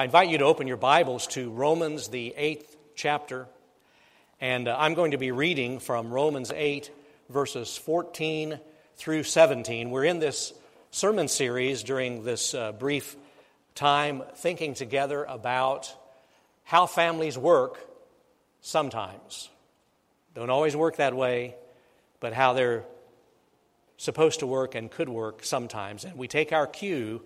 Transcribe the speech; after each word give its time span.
I 0.00 0.04
invite 0.04 0.30
you 0.30 0.38
to 0.38 0.46
open 0.46 0.66
your 0.66 0.78
Bibles 0.78 1.26
to 1.26 1.50
Romans, 1.50 2.08
the 2.08 2.32
eighth 2.34 2.74
chapter. 2.94 3.46
And 4.40 4.66
uh, 4.66 4.74
I'm 4.78 4.94
going 4.94 5.10
to 5.10 5.18
be 5.18 5.30
reading 5.30 5.78
from 5.78 6.10
Romans 6.10 6.50
8, 6.50 6.90
verses 7.28 7.76
14 7.76 8.58
through 8.96 9.24
17. 9.24 9.90
We're 9.90 10.04
in 10.04 10.18
this 10.18 10.54
sermon 10.90 11.28
series 11.28 11.82
during 11.82 12.24
this 12.24 12.54
uh, 12.54 12.72
brief 12.72 13.14
time 13.74 14.22
thinking 14.36 14.72
together 14.72 15.24
about 15.24 15.94
how 16.64 16.86
families 16.86 17.36
work 17.36 17.86
sometimes. 18.62 19.50
Don't 20.34 20.48
always 20.48 20.74
work 20.74 20.96
that 20.96 21.14
way, 21.14 21.56
but 22.20 22.32
how 22.32 22.54
they're 22.54 22.84
supposed 23.98 24.40
to 24.40 24.46
work 24.46 24.74
and 24.74 24.90
could 24.90 25.10
work 25.10 25.44
sometimes. 25.44 26.06
And 26.06 26.16
we 26.16 26.26
take 26.26 26.54
our 26.54 26.66
cue 26.66 27.20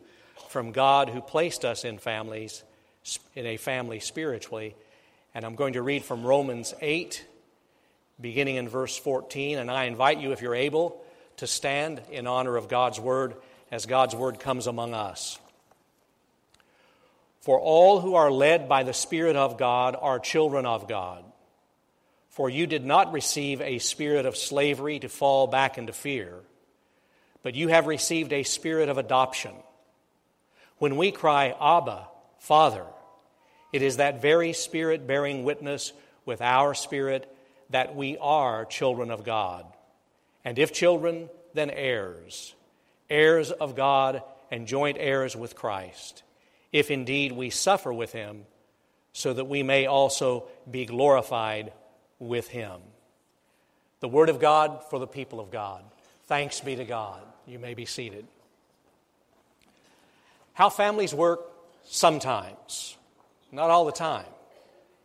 from 0.48 0.73
God 0.73 1.09
who 1.09 1.21
placed 1.21 1.64
us 1.64 1.85
in 1.85 1.98
families, 1.98 2.62
in 3.35 3.46
a 3.46 3.57
family 3.57 4.00
spiritually. 4.00 4.75
And 5.35 5.45
I'm 5.45 5.57
going 5.57 5.75
to 5.75 5.82
read 5.82 6.04
from 6.04 6.25
Romans 6.25 6.75
8, 6.81 7.25
beginning 8.21 8.57
in 8.57 8.68
verse 8.68 8.96
14. 8.96 9.59
And 9.59 9.71
I 9.71 9.85
invite 9.85 10.18
you, 10.18 10.32
if 10.32 10.43
you're 10.43 10.54
able, 10.54 11.03
to 11.39 11.46
stand 11.46 12.00
in 12.11 12.26
honor 12.26 12.57
of 12.57 12.68
God's 12.68 13.00
word 13.00 13.35
as 13.71 13.86
God's 13.86 14.14
word 14.14 14.39
comes 14.39 14.67
among 14.67 14.95
us. 14.95 15.39
For 17.40 17.61
all 17.61 18.01
who 18.01 18.14
are 18.14 18.31
led 18.31 18.68
by 18.68 18.85
the 18.85 18.95
Spirit 18.95 19.37
of 19.37 19.59
God 19.59 19.96
are 20.01 20.18
children 20.18 20.64
of 20.64 20.89
God. 20.89 21.25
For 22.31 22.48
you 22.48 22.67
did 22.67 22.85
not 22.85 23.12
receive 23.12 23.61
a 23.61 23.79
spirit 23.79 24.26
of 24.26 24.37
slavery 24.37 24.98
to 25.01 25.09
fall 25.09 25.46
back 25.46 25.76
into 25.79 25.93
fear, 25.93 26.40
but 27.43 27.54
you 27.54 27.68
have 27.68 27.87
received 27.87 28.32
a 28.32 28.43
spirit 28.43 28.89
of 28.89 28.98
adoption. 28.98 29.53
When 30.79 30.96
we 30.96 31.13
cry, 31.13 31.55
Abba, 31.61 32.09
Father, 32.39 32.84
it 33.73 33.83
is 33.83 33.97
that 33.97 34.23
very 34.23 34.53
spirit 34.53 35.06
bearing 35.06 35.45
witness 35.45 35.93
with 36.25 36.41
our 36.41 36.75
spirit 36.75 37.31
that 37.71 37.95
we 37.97 38.17
are 38.19 38.65
children 38.65 39.11
of 39.11 39.25
God. 39.25 39.67
And 40.45 40.59
if 40.59 40.73
children, 40.73 41.29
then 41.55 41.71
heirs, 41.71 42.55
heirs 43.09 43.51
of 43.51 43.75
God 43.75 44.23
and 44.51 44.67
joint 44.67 44.97
heirs 45.01 45.35
with 45.35 45.57
Christ, 45.57 46.23
if 46.73 46.91
indeed 46.91 47.33
we 47.33 47.51
suffer 47.51 47.93
with 47.93 48.13
him, 48.13 48.45
so 49.13 49.33
that 49.33 49.47
we 49.47 49.63
may 49.63 49.87
also 49.87 50.48
be 50.70 50.87
glorified 50.87 51.73
with 52.19 52.48
him. 52.48 52.81
The 54.01 54.09
Word 54.09 54.29
of 54.29 54.41
God 54.41 54.83
for 54.91 54.98
the 54.98 55.07
people 55.07 55.41
of 55.41 55.51
God. 55.51 55.85
Thanks 56.27 56.61
be 56.61 56.77
to 56.77 56.85
God. 56.85 57.23
You 57.47 57.59
may 57.59 57.75
be 57.75 57.87
seated. 57.87 58.27
How 60.55 60.71
families 60.71 61.13
work 61.13 61.41
sometimes, 61.83 62.97
not 63.51 63.71
all 63.71 63.85
the 63.85 63.93
time. 63.93 64.27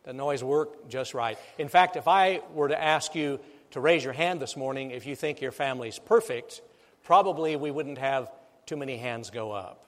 Doesn't 0.04 0.20
always 0.20 0.42
work 0.42 0.88
just 0.88 1.12
right. 1.12 1.38
In 1.58 1.68
fact, 1.68 1.96
if 1.96 2.08
I 2.08 2.40
were 2.54 2.68
to 2.68 2.80
ask 2.80 3.14
you 3.14 3.40
to 3.72 3.80
raise 3.80 4.02
your 4.02 4.12
hand 4.12 4.40
this 4.40 4.56
morning 4.56 4.92
if 4.92 5.06
you 5.06 5.16
think 5.16 5.40
your 5.40 5.52
family's 5.52 5.98
perfect, 5.98 6.62
probably 7.02 7.56
we 7.56 7.72
wouldn't 7.72 7.98
have 7.98 8.30
too 8.64 8.76
many 8.76 8.96
hands 8.96 9.30
go 9.30 9.50
up. 9.50 9.84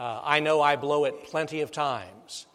Uh, 0.00 0.20
I 0.22 0.40
know 0.40 0.60
I 0.60 0.74
blow 0.74 1.04
it 1.04 1.24
plenty 1.24 1.60
of 1.60 1.70
times 1.70 2.46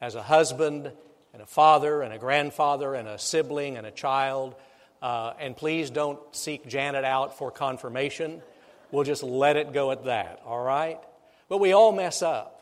as 0.00 0.14
a 0.14 0.22
husband 0.22 0.92
and 1.32 1.42
a 1.42 1.46
father 1.46 2.02
and 2.02 2.12
a 2.12 2.18
grandfather 2.18 2.94
and 2.94 3.08
a 3.08 3.18
sibling 3.18 3.78
and 3.78 3.86
a 3.86 3.90
child. 3.90 4.54
Uh, 5.00 5.32
and 5.40 5.56
please 5.56 5.88
don't 5.90 6.18
seek 6.36 6.66
Janet 6.66 7.04
out 7.04 7.38
for 7.38 7.50
confirmation. 7.50 8.42
We'll 8.90 9.04
just 9.04 9.22
let 9.22 9.56
it 9.56 9.72
go 9.72 9.90
at 9.92 10.04
that, 10.04 10.42
all 10.44 10.62
right? 10.62 10.98
But 11.48 11.58
we 11.58 11.72
all 11.72 11.92
mess 11.92 12.22
up. 12.22 12.52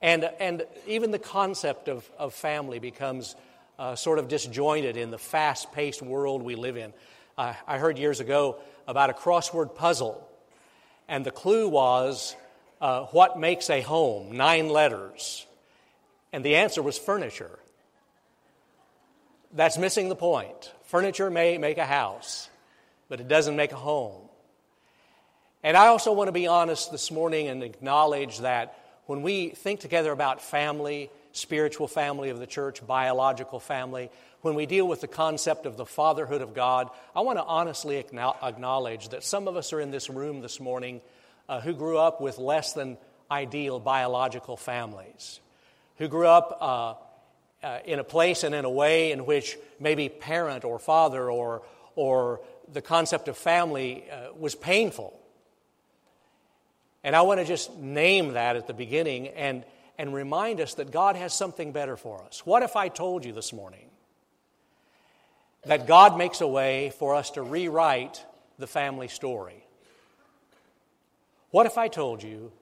And, 0.00 0.24
and 0.40 0.66
even 0.86 1.10
the 1.10 1.18
concept 1.18 1.88
of, 1.88 2.08
of 2.18 2.34
family 2.34 2.78
becomes 2.78 3.36
uh, 3.78 3.94
sort 3.94 4.18
of 4.18 4.28
disjointed 4.28 4.96
in 4.96 5.10
the 5.10 5.18
fast 5.18 5.72
paced 5.72 6.02
world 6.02 6.42
we 6.42 6.54
live 6.54 6.76
in. 6.76 6.92
Uh, 7.38 7.54
I 7.66 7.78
heard 7.78 7.98
years 7.98 8.20
ago 8.20 8.58
about 8.86 9.10
a 9.10 9.12
crossword 9.12 9.74
puzzle, 9.74 10.28
and 11.08 11.24
the 11.24 11.30
clue 11.30 11.68
was 11.68 12.36
uh, 12.80 13.04
what 13.06 13.38
makes 13.38 13.70
a 13.70 13.80
home? 13.80 14.36
Nine 14.36 14.68
letters. 14.68 15.46
And 16.32 16.44
the 16.44 16.56
answer 16.56 16.82
was 16.82 16.98
furniture. 16.98 17.58
That's 19.52 19.78
missing 19.78 20.08
the 20.08 20.16
point. 20.16 20.72
Furniture 20.86 21.30
may 21.30 21.58
make 21.58 21.78
a 21.78 21.86
house, 21.86 22.48
but 23.08 23.20
it 23.20 23.28
doesn't 23.28 23.54
make 23.54 23.72
a 23.72 23.76
home. 23.76 24.22
And 25.64 25.76
I 25.76 25.86
also 25.86 26.12
want 26.12 26.26
to 26.26 26.32
be 26.32 26.48
honest 26.48 26.90
this 26.90 27.12
morning 27.12 27.46
and 27.46 27.62
acknowledge 27.62 28.38
that 28.38 28.76
when 29.06 29.22
we 29.22 29.50
think 29.50 29.78
together 29.78 30.10
about 30.10 30.42
family, 30.42 31.08
spiritual 31.30 31.86
family 31.86 32.30
of 32.30 32.40
the 32.40 32.48
church, 32.48 32.84
biological 32.84 33.60
family, 33.60 34.10
when 34.40 34.56
we 34.56 34.66
deal 34.66 34.88
with 34.88 35.00
the 35.00 35.06
concept 35.06 35.66
of 35.66 35.76
the 35.76 35.86
fatherhood 35.86 36.42
of 36.42 36.52
God, 36.52 36.90
I 37.14 37.20
want 37.20 37.38
to 37.38 37.44
honestly 37.44 37.98
acknowledge 37.98 39.10
that 39.10 39.22
some 39.22 39.46
of 39.46 39.56
us 39.56 39.72
are 39.72 39.80
in 39.80 39.92
this 39.92 40.10
room 40.10 40.40
this 40.40 40.58
morning 40.58 41.00
uh, 41.48 41.60
who 41.60 41.74
grew 41.74 41.96
up 41.96 42.20
with 42.20 42.38
less 42.38 42.72
than 42.72 42.98
ideal 43.30 43.78
biological 43.78 44.56
families, 44.56 45.38
who 45.98 46.08
grew 46.08 46.26
up 46.26 46.58
uh, 46.60 46.94
uh, 47.64 47.78
in 47.84 48.00
a 48.00 48.04
place 48.04 48.42
and 48.42 48.52
in 48.52 48.64
a 48.64 48.70
way 48.70 49.12
in 49.12 49.26
which 49.26 49.56
maybe 49.78 50.08
parent 50.08 50.64
or 50.64 50.80
father 50.80 51.30
or, 51.30 51.62
or 51.94 52.40
the 52.72 52.82
concept 52.82 53.28
of 53.28 53.36
family 53.36 54.10
uh, 54.10 54.32
was 54.36 54.56
painful. 54.56 55.16
And 57.04 57.16
I 57.16 57.22
want 57.22 57.40
to 57.40 57.46
just 57.46 57.76
name 57.76 58.34
that 58.34 58.56
at 58.56 58.66
the 58.66 58.74
beginning 58.74 59.28
and 59.28 59.64
and 59.98 60.14
remind 60.14 60.60
us 60.60 60.74
that 60.74 60.90
God 60.90 61.16
has 61.16 61.34
something 61.34 61.72
better 61.72 61.96
for 61.96 62.22
us. 62.24 62.44
What 62.46 62.62
if 62.62 62.76
I 62.76 62.88
told 62.88 63.24
you 63.24 63.32
this 63.32 63.52
morning 63.52 63.88
that 65.64 65.86
God 65.86 66.16
makes 66.16 66.40
a 66.40 66.48
way 66.48 66.92
for 66.98 67.14
us 67.14 67.30
to 67.32 67.42
rewrite 67.42 68.24
the 68.58 68.66
family 68.66 69.08
story? 69.08 69.64
What 71.50 71.66
if 71.66 71.76
I 71.76 71.88
told 71.88 72.22
you 72.22 72.52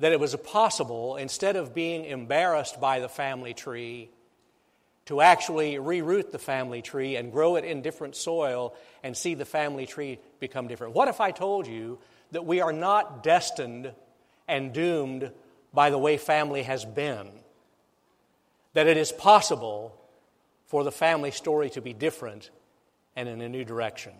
that 0.00 0.12
it 0.12 0.20
was 0.20 0.34
possible, 0.36 1.16
instead 1.16 1.56
of 1.56 1.74
being 1.74 2.04
embarrassed 2.04 2.80
by 2.80 3.00
the 3.00 3.08
family 3.08 3.54
tree, 3.54 4.10
to 5.06 5.20
actually 5.20 5.74
reroot 5.76 6.32
the 6.32 6.38
family 6.38 6.82
tree 6.82 7.16
and 7.16 7.32
grow 7.32 7.56
it 7.56 7.64
in 7.64 7.80
different 7.80 8.16
soil 8.16 8.74
and 9.04 9.16
see 9.16 9.34
the 9.34 9.44
family 9.44 9.86
tree 9.86 10.18
become 10.40 10.66
different? 10.66 10.94
What 10.94 11.08
if 11.08 11.20
I 11.20 11.30
told 11.30 11.66
you 11.66 11.98
that 12.32 12.44
we 12.44 12.60
are 12.60 12.72
not 12.72 13.22
destined 13.22 13.92
and 14.48 14.72
doomed 14.72 15.30
by 15.72 15.90
the 15.90 15.98
way 15.98 16.16
family 16.16 16.62
has 16.62 16.84
been, 16.84 17.28
that 18.74 18.86
it 18.86 18.96
is 18.96 19.12
possible 19.12 19.96
for 20.66 20.84
the 20.84 20.92
family 20.92 21.30
story 21.30 21.70
to 21.70 21.80
be 21.80 21.92
different 21.92 22.50
and 23.14 23.28
in 23.28 23.40
a 23.40 23.48
new 23.48 23.64
direction. 23.64 24.12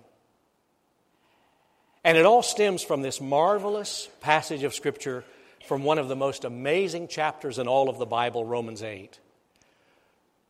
And 2.04 2.16
it 2.16 2.24
all 2.24 2.42
stems 2.42 2.82
from 2.82 3.02
this 3.02 3.20
marvelous 3.20 4.08
passage 4.20 4.62
of 4.62 4.74
Scripture 4.74 5.24
from 5.66 5.82
one 5.82 5.98
of 5.98 6.08
the 6.08 6.14
most 6.14 6.44
amazing 6.44 7.08
chapters 7.08 7.58
in 7.58 7.66
all 7.66 7.88
of 7.88 7.98
the 7.98 8.06
Bible, 8.06 8.44
Romans 8.44 8.82
8. 8.82 9.18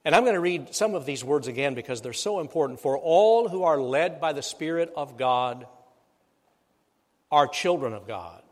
And 0.04 0.14
I'm 0.14 0.22
going 0.22 0.34
to 0.34 0.40
read 0.40 0.74
some 0.74 0.94
of 0.94 1.06
these 1.06 1.24
words 1.24 1.48
again 1.48 1.74
because 1.74 2.02
they're 2.02 2.12
so 2.12 2.40
important. 2.40 2.80
For 2.80 2.96
all 2.98 3.48
who 3.48 3.64
are 3.64 3.80
led 3.80 4.20
by 4.20 4.34
the 4.34 4.42
Spirit 4.42 4.92
of 4.94 5.16
God 5.16 5.66
are 7.30 7.46
children 7.46 7.92
of 7.92 8.06
God. 8.06 8.42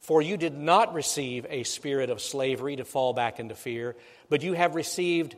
For 0.00 0.22
you 0.22 0.36
did 0.36 0.56
not 0.56 0.94
receive 0.94 1.46
a 1.48 1.62
spirit 1.62 2.10
of 2.10 2.20
slavery 2.20 2.76
to 2.76 2.84
fall 2.84 3.12
back 3.12 3.38
into 3.38 3.54
fear, 3.54 3.96
but 4.28 4.42
you 4.42 4.54
have 4.54 4.74
received 4.74 5.36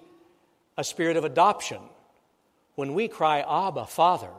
a 0.79 0.85
spirit 0.85 1.17
of 1.17 1.25
adoption. 1.25 1.81
When 2.75 2.95
we 2.95 3.09
cry, 3.09 3.41
Abba, 3.41 3.87
Father, 3.87 4.31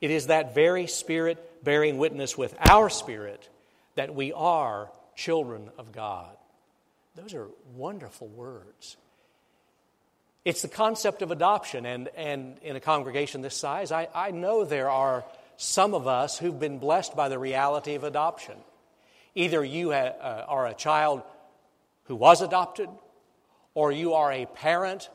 it 0.00 0.10
is 0.10 0.26
that 0.26 0.54
very 0.54 0.86
spirit 0.86 1.64
bearing 1.64 1.98
witness 1.98 2.36
with 2.36 2.54
our 2.60 2.90
spirit 2.90 3.48
that 3.94 4.14
we 4.14 4.32
are 4.32 4.90
children 5.16 5.70
of 5.78 5.90
God. 5.90 6.36
Those 7.16 7.34
are 7.34 7.48
wonderful 7.74 8.28
words. 8.28 8.96
It's 10.44 10.62
the 10.62 10.68
concept 10.68 11.22
of 11.22 11.32
adoption, 11.32 11.86
and, 11.86 12.08
and 12.14 12.58
in 12.62 12.76
a 12.76 12.80
congregation 12.80 13.40
this 13.40 13.56
size, 13.56 13.90
I, 13.90 14.06
I 14.14 14.30
know 14.30 14.64
there 14.64 14.90
are 14.90 15.24
some 15.56 15.94
of 15.94 16.06
us 16.06 16.38
who've 16.38 16.58
been 16.58 16.78
blessed 16.78 17.16
by 17.16 17.28
the 17.28 17.38
reality 17.38 17.94
of 17.94 18.04
adoption. 18.04 18.56
Either 19.34 19.64
you 19.64 19.92
uh, 19.92 20.44
are 20.48 20.66
a 20.66 20.74
child 20.74 21.22
who 22.04 22.16
was 22.16 22.40
adopted, 22.40 22.88
or 23.74 23.92
you 23.92 24.14
are 24.14 24.32
a 24.32 24.46
parent 24.46 25.10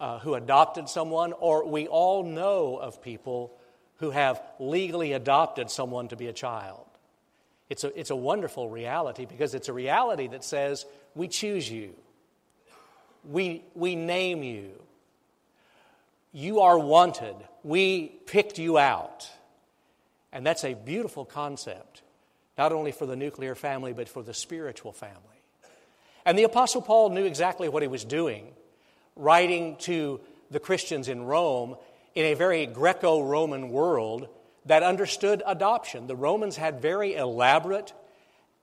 uh, 0.00 0.18
who 0.20 0.34
adopted 0.34 0.88
someone, 0.88 1.32
or 1.32 1.68
we 1.68 1.86
all 1.86 2.22
know 2.22 2.76
of 2.76 3.02
people 3.02 3.52
who 3.96 4.10
have 4.10 4.40
legally 4.58 5.12
adopted 5.12 5.70
someone 5.70 6.08
to 6.08 6.16
be 6.16 6.28
a 6.28 6.32
child. 6.32 6.86
It's 7.68 7.84
a, 7.84 7.98
it's 7.98 8.10
a 8.10 8.16
wonderful 8.16 8.68
reality 8.70 9.26
because 9.26 9.54
it's 9.54 9.68
a 9.68 9.72
reality 9.72 10.28
that 10.28 10.44
says, 10.44 10.86
we 11.14 11.28
choose 11.28 11.70
you, 11.70 11.94
we, 13.24 13.64
we 13.74 13.96
name 13.96 14.42
you, 14.42 14.70
you 16.32 16.60
are 16.60 16.78
wanted, 16.78 17.34
we 17.62 18.06
picked 18.26 18.58
you 18.58 18.78
out. 18.78 19.28
And 20.32 20.46
that's 20.46 20.64
a 20.64 20.74
beautiful 20.74 21.24
concept 21.24 22.02
not 22.58 22.72
only 22.72 22.90
for 22.90 23.06
the 23.06 23.16
nuclear 23.16 23.54
family, 23.54 23.92
but 23.92 24.08
for 24.08 24.22
the 24.22 24.34
spiritual 24.34 24.92
family. 24.92 25.22
And 26.26 26.36
the 26.36 26.42
Apostle 26.42 26.82
Paul 26.82 27.10
knew 27.10 27.24
exactly 27.24 27.68
what 27.68 27.82
he 27.82 27.88
was 27.88 28.04
doing, 28.04 28.52
writing 29.14 29.76
to 29.80 30.20
the 30.50 30.58
Christians 30.58 31.08
in 31.08 31.22
Rome 31.22 31.76
in 32.16 32.26
a 32.26 32.34
very 32.34 32.66
Greco 32.66 33.22
Roman 33.22 33.70
world 33.70 34.28
that 34.66 34.82
understood 34.82 35.42
adoption. 35.46 36.08
The 36.08 36.16
Romans 36.16 36.56
had 36.56 36.82
very 36.82 37.14
elaborate 37.14 37.94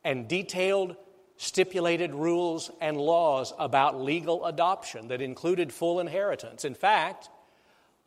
and 0.04 0.28
detailed 0.28 0.98
stipulated 1.38 2.14
rules 2.14 2.70
and 2.82 2.98
laws 2.98 3.54
about 3.58 4.00
legal 4.00 4.46
adoption 4.46 5.08
that 5.08 5.22
included 5.22 5.72
full 5.74 6.00
inheritance. 6.00 6.66
In 6.66 6.76
fact, 6.76 7.30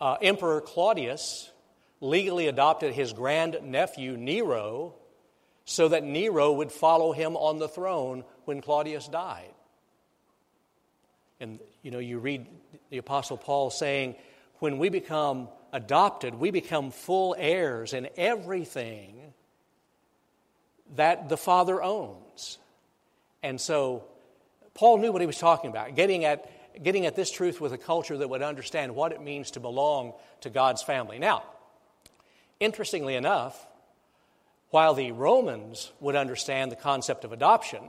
uh, 0.01 0.17
Emperor 0.23 0.61
Claudius 0.61 1.51
legally 2.01 2.47
adopted 2.47 2.93
his 2.93 3.13
grandnephew 3.13 4.17
Nero 4.17 4.95
so 5.65 5.89
that 5.89 6.05
Nero 6.05 6.53
would 6.53 6.73
follow 6.73 7.13
him 7.13 7.37
on 7.37 7.59
the 7.59 7.69
throne 7.69 8.25
when 8.45 8.61
Claudius 8.61 9.09
died. 9.09 9.53
And 11.41 11.59
you 11.83 11.91
know, 11.91 11.99
you 11.99 12.19
read 12.19 12.47
the 12.91 12.99
Apostle 12.99 13.37
Paul 13.37 13.71
saying, 13.71 14.17
when 14.61 14.79
we 14.79 14.89
become 14.89 15.49
adopted, 15.73 16.35
we 16.35 16.51
become 16.51 16.91
full 16.91 17.37
heirs 17.39 17.93
in 17.93 18.09
everything 18.17 19.15
that 20.97 21.29
the 21.29 21.37
Father 21.37 21.83
owns. 21.83 22.59
And 23.43 23.61
so 23.61 24.05
Paul 24.75 24.99
knew 24.99 25.13
what 25.13 25.21
he 25.21 25.27
was 25.27 25.39
talking 25.39 25.71
about, 25.71 25.95
getting 25.95 26.25
at, 26.25 26.83
getting 26.83 27.07
at 27.07 27.15
this 27.15 27.31
truth 27.31 27.61
with 27.61 27.73
a 27.73 27.79
culture 27.79 28.17
that 28.17 28.29
would 28.29 28.43
understand 28.43 28.95
what 28.95 29.13
it 29.13 29.23
means 29.23 29.53
to 29.53 29.61
belong 29.61 30.15
to 30.41 30.51
God's 30.51 30.83
family. 30.83 31.19
Now, 31.19 31.43
interestingly 32.61 33.15
enough, 33.15 33.67
while 34.71 34.95
the 34.95 35.13
Romans 35.13 35.93
would 36.01 36.17
understand 36.17 36.71
the 36.71 36.77
concept 36.77 37.25
of 37.25 37.33
adoption, 37.33 37.83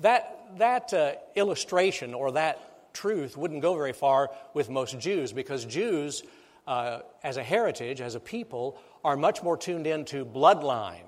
that, 0.00 0.58
that 0.58 0.92
uh, 0.92 1.12
illustration 1.34 2.12
or 2.14 2.32
that 2.32 2.92
truth 2.92 3.36
wouldn't 3.36 3.62
go 3.62 3.74
very 3.74 3.92
far 3.92 4.30
with 4.54 4.68
most 4.68 4.98
Jews 4.98 5.32
because 5.32 5.64
Jews, 5.64 6.22
uh, 6.66 7.00
as 7.22 7.36
a 7.36 7.42
heritage, 7.42 8.00
as 8.00 8.14
a 8.14 8.20
people, 8.20 8.78
are 9.04 9.16
much 9.16 9.42
more 9.42 9.56
tuned 9.56 9.86
into 9.86 10.24
bloodline, 10.24 11.06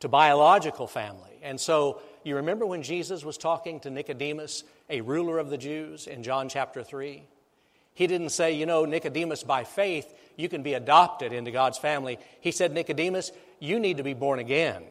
to 0.00 0.08
biological 0.08 0.86
family. 0.86 1.38
And 1.42 1.60
so 1.60 2.00
you 2.24 2.36
remember 2.36 2.66
when 2.66 2.82
Jesus 2.82 3.24
was 3.24 3.36
talking 3.36 3.80
to 3.80 3.90
Nicodemus, 3.90 4.64
a 4.88 5.00
ruler 5.02 5.38
of 5.38 5.50
the 5.50 5.58
Jews, 5.58 6.06
in 6.06 6.22
John 6.22 6.48
chapter 6.48 6.82
3? 6.82 7.24
He 7.94 8.06
didn't 8.06 8.30
say, 8.30 8.52
you 8.52 8.66
know, 8.66 8.84
Nicodemus, 8.84 9.42
by 9.42 9.64
faith, 9.64 10.12
you 10.36 10.48
can 10.48 10.62
be 10.62 10.74
adopted 10.74 11.32
into 11.32 11.50
God's 11.50 11.78
family. 11.78 12.18
He 12.40 12.50
said, 12.50 12.72
Nicodemus, 12.72 13.30
you 13.58 13.78
need 13.78 13.98
to 13.98 14.02
be 14.02 14.14
born 14.14 14.38
again. 14.38 14.82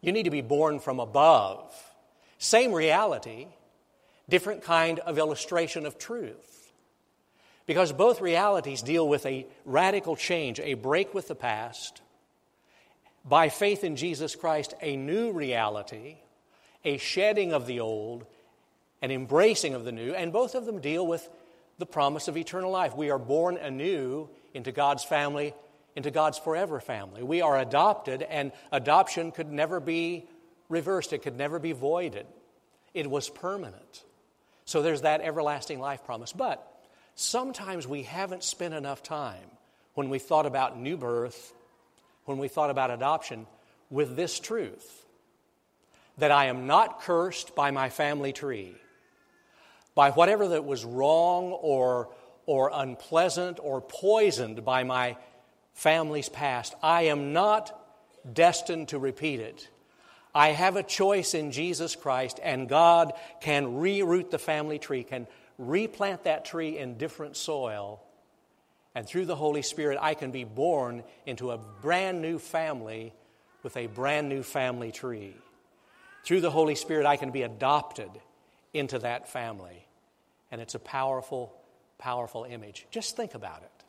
You 0.00 0.12
need 0.12 0.24
to 0.24 0.30
be 0.30 0.42
born 0.42 0.80
from 0.80 1.00
above. 1.00 1.74
Same 2.38 2.72
reality, 2.72 3.46
different 4.28 4.62
kind 4.62 4.98
of 5.00 5.18
illustration 5.18 5.86
of 5.86 5.98
truth. 5.98 6.72
Because 7.66 7.92
both 7.92 8.20
realities 8.20 8.80
deal 8.80 9.06
with 9.06 9.26
a 9.26 9.46
radical 9.64 10.16
change, 10.16 10.58
a 10.60 10.74
break 10.74 11.12
with 11.14 11.28
the 11.28 11.34
past. 11.34 12.00
By 13.24 13.50
faith 13.50 13.84
in 13.84 13.96
Jesus 13.96 14.34
Christ, 14.34 14.74
a 14.80 14.96
new 14.96 15.32
reality, 15.32 16.16
a 16.84 16.96
shedding 16.96 17.52
of 17.52 17.66
the 17.66 17.80
old, 17.80 18.24
an 19.02 19.10
embracing 19.10 19.74
of 19.74 19.84
the 19.84 19.92
new, 19.92 20.14
and 20.14 20.32
both 20.32 20.54
of 20.54 20.64
them 20.64 20.80
deal 20.80 21.06
with 21.06 21.28
the 21.78 21.86
promise 21.86 22.28
of 22.28 22.36
eternal 22.36 22.70
life. 22.70 22.96
We 22.96 23.10
are 23.10 23.18
born 23.18 23.56
anew 23.56 24.28
into 24.52 24.72
God's 24.72 25.04
family, 25.04 25.54
into 25.96 26.10
God's 26.10 26.38
forever 26.38 26.80
family. 26.80 27.22
We 27.22 27.40
are 27.40 27.58
adopted, 27.58 28.22
and 28.22 28.52
adoption 28.72 29.32
could 29.32 29.50
never 29.50 29.80
be 29.80 30.28
reversed, 30.68 31.12
it 31.12 31.22
could 31.22 31.36
never 31.36 31.58
be 31.58 31.72
voided. 31.72 32.26
It 32.94 33.08
was 33.08 33.28
permanent. 33.28 34.04
So 34.64 34.82
there's 34.82 35.02
that 35.02 35.20
everlasting 35.20 35.80
life 35.80 36.04
promise. 36.04 36.32
But 36.32 36.66
sometimes 37.14 37.86
we 37.86 38.02
haven't 38.02 38.44
spent 38.44 38.74
enough 38.74 39.02
time 39.02 39.50
when 39.94 40.10
we 40.10 40.18
thought 40.18 40.46
about 40.46 40.78
new 40.78 40.96
birth, 40.96 41.54
when 42.24 42.38
we 42.38 42.48
thought 42.48 42.70
about 42.70 42.90
adoption, 42.90 43.46
with 43.90 44.16
this 44.16 44.38
truth 44.38 45.06
that 46.18 46.30
I 46.30 46.46
am 46.46 46.66
not 46.66 47.00
cursed 47.00 47.54
by 47.54 47.70
my 47.70 47.88
family 47.88 48.32
tree, 48.32 48.74
by 49.98 50.12
whatever 50.12 50.46
that 50.46 50.64
was 50.64 50.84
wrong 50.84 51.50
or, 51.50 52.08
or 52.46 52.70
unpleasant 52.72 53.58
or 53.60 53.80
poisoned 53.80 54.64
by 54.64 54.84
my 54.84 55.16
family's 55.72 56.28
past. 56.28 56.72
I 56.80 57.06
am 57.06 57.32
not 57.32 57.76
destined 58.32 58.90
to 58.90 59.00
repeat 59.00 59.40
it. 59.40 59.68
I 60.32 60.50
have 60.50 60.76
a 60.76 60.84
choice 60.84 61.34
in 61.34 61.50
Jesus 61.50 61.96
Christ, 61.96 62.38
and 62.40 62.68
God 62.68 63.12
can 63.40 63.80
reroot 63.80 64.30
the 64.30 64.38
family 64.38 64.78
tree, 64.78 65.02
can 65.02 65.26
replant 65.58 66.22
that 66.22 66.44
tree 66.44 66.78
in 66.78 66.96
different 66.96 67.36
soil. 67.36 68.00
And 68.94 69.04
through 69.04 69.26
the 69.26 69.34
Holy 69.34 69.62
Spirit, 69.62 69.98
I 70.00 70.14
can 70.14 70.30
be 70.30 70.44
born 70.44 71.02
into 71.26 71.50
a 71.50 71.58
brand 71.58 72.22
new 72.22 72.38
family 72.38 73.12
with 73.64 73.76
a 73.76 73.88
brand 73.88 74.28
new 74.28 74.44
family 74.44 74.92
tree. 74.92 75.34
Through 76.24 76.42
the 76.42 76.52
Holy 76.52 76.76
Spirit, 76.76 77.04
I 77.04 77.16
can 77.16 77.32
be 77.32 77.42
adopted 77.42 78.10
into 78.72 79.00
that 79.00 79.28
family. 79.28 79.86
And 80.50 80.60
it's 80.60 80.74
a 80.74 80.78
powerful, 80.78 81.54
powerful 81.98 82.44
image. 82.44 82.86
Just 82.90 83.16
think 83.16 83.34
about 83.34 83.62
it. 83.62 83.84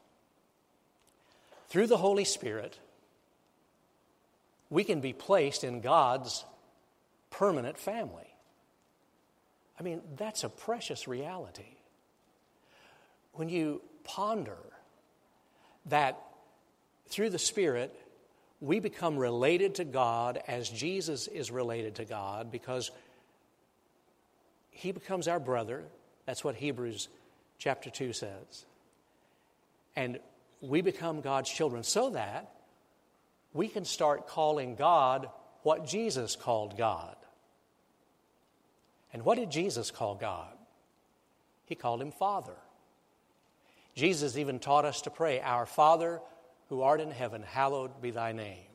Through 1.69 1.87
the 1.87 1.97
Holy 1.97 2.25
Spirit, 2.25 2.77
we 4.69 4.83
can 4.83 5.01
be 5.01 5.13
placed 5.13 5.63
in 5.63 5.81
God's 5.81 6.43
permanent 7.29 7.77
family. 7.77 8.33
I 9.79 9.83
mean, 9.83 10.01
that's 10.17 10.43
a 10.43 10.49
precious 10.49 11.07
reality. 11.07 11.77
When 13.33 13.49
you 13.49 13.81
ponder 14.03 14.57
that 15.85 16.19
through 17.07 17.29
the 17.29 17.39
Spirit, 17.39 17.95
we 18.61 18.79
become 18.79 19.17
related 19.17 19.75
to 19.75 19.85
God 19.85 20.41
as 20.47 20.69
Jesus 20.69 21.27
is 21.27 21.49
related 21.49 21.95
to 21.95 22.05
God 22.05 22.51
because 22.51 22.91
he 24.69 24.91
becomes 24.91 25.27
our 25.27 25.39
brother. 25.39 25.85
That's 26.29 26.43
what 26.43 26.53
Hebrews 26.53 27.07
chapter 27.57 27.89
2 27.89 28.13
says. 28.13 28.65
And 29.95 30.19
we 30.61 30.81
become 30.81 31.21
God's 31.21 31.49
children 31.49 31.81
so 31.81 32.11
that 32.11 32.53
we 33.51 33.67
can 33.67 33.83
start 33.83 34.27
calling 34.27 34.75
God 34.75 35.27
what 35.63 35.87
Jesus 35.87 36.35
called 36.35 36.77
God. 36.77 37.15
And 39.11 39.25
what 39.25 39.39
did 39.39 39.49
Jesus 39.49 39.89
call 39.89 40.13
God? 40.13 40.53
He 41.65 41.73
called 41.73 41.99
him 41.99 42.11
Father. 42.11 42.57
Jesus 43.95 44.37
even 44.37 44.59
taught 44.59 44.85
us 44.85 45.01
to 45.01 45.09
pray, 45.09 45.41
Our 45.41 45.65
Father 45.65 46.21
who 46.67 46.83
art 46.83 47.01
in 47.01 47.09
heaven, 47.09 47.41
hallowed 47.41 48.03
be 48.03 48.11
thy 48.11 48.33
name. 48.33 48.68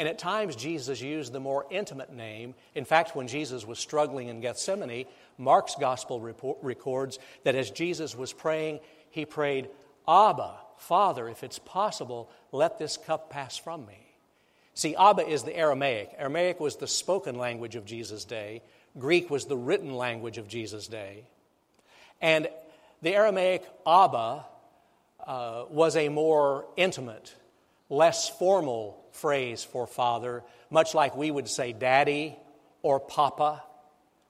And 0.00 0.08
at 0.08 0.18
times, 0.18 0.56
Jesus 0.56 1.02
used 1.02 1.30
the 1.30 1.40
more 1.40 1.66
intimate 1.68 2.10
name. 2.10 2.54
In 2.74 2.86
fact, 2.86 3.14
when 3.14 3.28
Jesus 3.28 3.66
was 3.66 3.78
struggling 3.78 4.28
in 4.28 4.40
Gethsemane, 4.40 5.04
Mark's 5.36 5.74
gospel 5.78 6.22
report, 6.22 6.56
records 6.62 7.18
that 7.44 7.54
as 7.54 7.70
Jesus 7.70 8.16
was 8.16 8.32
praying, 8.32 8.80
he 9.10 9.26
prayed, 9.26 9.68
Abba, 10.08 10.54
Father, 10.78 11.28
if 11.28 11.44
it's 11.44 11.58
possible, 11.58 12.30
let 12.50 12.78
this 12.78 12.96
cup 12.96 13.28
pass 13.28 13.58
from 13.58 13.84
me. 13.84 13.98
See, 14.72 14.96
Abba 14.96 15.28
is 15.28 15.42
the 15.42 15.54
Aramaic. 15.54 16.12
Aramaic 16.16 16.60
was 16.60 16.76
the 16.76 16.86
spoken 16.86 17.36
language 17.36 17.76
of 17.76 17.84
Jesus' 17.84 18.24
day, 18.24 18.62
Greek 18.98 19.28
was 19.28 19.44
the 19.44 19.56
written 19.58 19.94
language 19.94 20.38
of 20.38 20.48
Jesus' 20.48 20.88
day. 20.88 21.24
And 22.22 22.48
the 23.02 23.14
Aramaic 23.14 23.68
Abba 23.86 24.46
uh, 25.26 25.64
was 25.68 25.94
a 25.94 26.08
more 26.08 26.64
intimate, 26.78 27.34
less 27.90 28.30
formal 28.30 28.99
phrase 29.12 29.64
for 29.64 29.86
father, 29.86 30.42
much 30.70 30.94
like 30.94 31.16
we 31.16 31.30
would 31.30 31.48
say 31.48 31.72
daddy 31.72 32.36
or 32.82 33.00
papa 33.00 33.62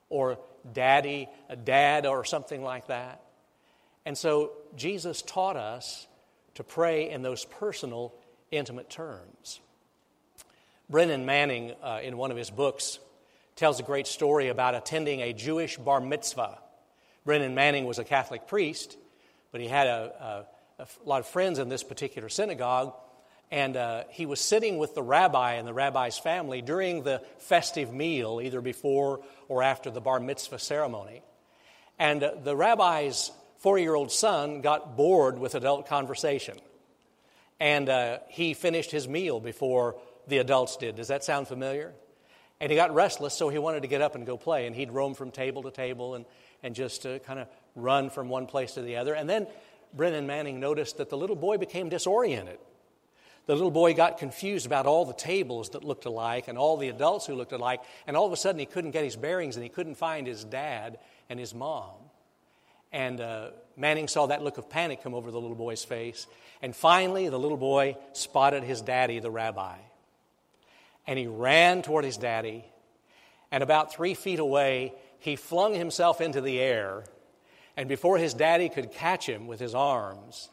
or 0.09 0.39
daddy, 0.73 1.29
dad 1.65 2.07
or 2.07 2.25
something 2.25 2.63
like 2.63 2.89
that. 2.89 3.23
And 4.05 4.17
so 4.17 4.53
Jesus 4.77 5.23
taught 5.23 5.57
us 5.57 6.07
to 6.55 6.65
pray 6.65 7.11
in 7.11 7.23
those 7.23 7.45
personal, 7.45 8.15
intimate 8.51 8.91
terms. 8.91 9.61
Brennan 10.89 11.25
Manning, 11.25 11.75
uh, 11.83 12.01
in 12.03 12.17
one 12.17 12.31
of 12.31 12.37
his 12.37 12.51
books, 12.51 12.99
tells 13.55 13.79
a 13.79 13.85
great 13.85 14.07
story 14.07 14.49
about 14.49 14.75
attending 14.75 15.21
a 15.21 15.33
Jewish 15.33 15.77
bar 15.77 16.01
mitzvah. 16.01 16.59
Brennan 17.25 17.55
Manning 17.55 17.85
was 17.85 17.99
a 17.99 18.05
Catholic 18.05 18.49
priest, 18.49 18.97
but 19.53 19.61
he 19.61 19.69
had 19.69 19.87
a, 19.87 20.47
a, 20.79 20.83
a 20.83 20.87
lot 21.05 21.21
of 21.21 21.27
friends 21.27 21.59
in 21.59 21.69
this 21.69 21.85
particular 21.85 22.29
synagogue, 22.29 22.95
and 23.51 23.77
uh, 23.77 24.05
he 24.11 24.27
was 24.27 24.41
sitting 24.41 24.79
with 24.79 24.95
the 24.95 25.03
rabbi 25.03 25.55
and 25.55 25.67
the 25.67 25.75
rabbi's 25.75 26.19
family 26.19 26.63
during 26.63 27.03
the 27.03 27.21
festive 27.39 27.93
meal, 27.93 28.41
either 28.43 28.61
before 28.61 29.21
or 29.49 29.63
after 29.63 29.91
the 29.91 30.01
bar 30.01 30.21
mitzvah 30.21 30.59
ceremony. 30.59 31.23
And 31.99 32.23
uh, 32.23 32.33
the 32.43 32.55
rabbi's 32.55 33.33
four 33.59 33.79
year 33.79 33.95
old 33.95 34.13
son 34.13 34.61
got 34.61 34.97
bored 34.97 35.39
with 35.39 35.55
adult 35.55 35.89
conversation. 35.89 36.59
And 37.59 37.89
uh, 37.89 38.19
he 38.29 38.55
finished 38.55 38.91
his 38.91 39.09
meal 39.09 39.41
before 39.41 39.97
the 40.29 40.39
adults 40.39 40.77
did. 40.77 40.95
Does 40.95 41.09
that 41.09 41.25
sound 41.25 41.49
familiar? 41.49 41.93
And 42.61 42.71
he 42.71 42.77
got 42.77 42.95
restless, 42.95 43.35
so 43.35 43.49
he 43.49 43.59
wanted 43.59 43.83
to 43.83 43.89
get 43.89 44.01
up 44.01 44.15
and 44.15 44.25
go 44.25 44.37
play. 44.37 44.67
And 44.67 44.77
he'd 44.77 44.93
roam 44.93 45.15
from 45.15 45.31
table 45.31 45.63
to 45.65 45.71
table 45.71 46.15
and, 46.15 46.25
and 46.63 46.75
just 46.75 47.05
uh, 47.05 47.19
kind 47.19 47.41
of 47.41 47.49
run 47.75 48.11
from 48.11 48.29
one 48.29 48.47
place 48.47 48.73
to 48.73 48.83
the 48.83 48.97
other. 48.97 49.15
And 49.15 49.29
then 49.29 49.47
Brennan 49.93 50.27
Manning 50.27 50.61
noticed 50.61 50.99
that 50.99 51.11
the 51.11 51.17
little 51.17 51.37
boy 51.37 51.57
became 51.59 51.89
disoriented. 51.89 52.59
The 53.51 53.57
little 53.57 53.73
boy 53.73 53.95
got 53.95 54.19
confused 54.19 54.65
about 54.65 54.87
all 54.87 55.05
the 55.05 55.13
tables 55.13 55.71
that 55.71 55.83
looked 55.83 56.05
alike 56.05 56.47
and 56.47 56.57
all 56.57 56.77
the 56.77 56.89
adults 56.89 57.27
who 57.27 57.35
looked 57.35 57.51
alike. 57.51 57.81
And 58.07 58.17
all 58.17 58.25
of 58.25 58.33
a 58.33 58.37
sudden, 58.37 58.61
he 58.61 58.65
couldn't 58.65 58.93
get 58.93 59.03
his 59.03 59.17
bearings 59.17 59.57
and 59.57 59.65
he 59.65 59.69
couldn't 59.69 59.97
find 59.97 60.25
his 60.25 60.45
dad 60.45 61.01
and 61.29 61.41
his 61.41 61.53
mom. 61.53 61.97
And 62.93 63.21
uh, 63.21 63.51
Manning 63.77 64.07
saw 64.07 64.27
that 64.27 64.45
look 64.45 64.57
of 64.59 64.71
panic 64.71 65.03
come 65.03 65.15
over 65.15 65.33
the 65.33 65.41
little 65.41 65.57
boy's 65.57 65.83
face. 65.83 66.29
And 66.63 66.77
finally, 66.77 67.29
the 67.29 67.41
little 67.41 67.57
boy 67.57 67.97
spotted 68.13 68.63
his 68.63 68.83
daddy, 68.83 69.19
the 69.19 69.33
rabbi. 69.33 69.79
And 71.09 71.19
he 71.19 71.27
ran 71.27 71.83
toward 71.83 72.05
his 72.05 72.19
daddy. 72.19 72.65
And 73.51 73.65
about 73.65 73.93
three 73.93 74.15
feet 74.15 74.39
away, 74.39 74.95
he 75.19 75.35
flung 75.35 75.75
himself 75.75 76.21
into 76.21 76.41
the 76.41 76.61
air. 76.61 77.03
And 77.77 77.89
before 77.89 78.17
his 78.17 78.33
daddy 78.33 78.69
could 78.69 78.93
catch 78.93 79.29
him 79.29 79.49
with 79.49 79.59
his 79.59 79.75
arms, 79.75 80.51